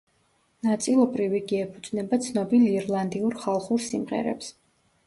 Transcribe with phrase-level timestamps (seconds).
[0.67, 4.53] ნაწილობრივ იგი ეფუძნება ცნობილ ირლანდიურ ხალხურ სიმღერებს.